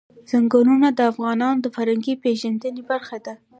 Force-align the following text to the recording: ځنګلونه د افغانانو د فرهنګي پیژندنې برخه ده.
ځنګلونه 0.29 0.87
د 0.93 0.99
افغانانو 1.11 1.61
د 1.63 1.67
فرهنګي 1.75 2.13
پیژندنې 2.23 2.81
برخه 2.91 3.17
ده. 3.25 3.33